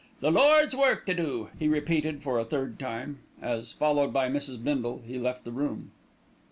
"The 0.19 0.31
Lord's 0.31 0.75
work 0.75 1.05
to 1.05 1.13
do," 1.13 1.49
he 1.59 1.67
repeated 1.67 2.23
for 2.23 2.39
a 2.39 2.43
third 2.43 2.79
time 2.79 3.19
as, 3.39 3.71
followed 3.71 4.11
by 4.11 4.29
Mrs. 4.29 4.63
Bindle, 4.63 5.03
he 5.05 5.19
left 5.19 5.43
the 5.43 5.51
room. 5.51 5.91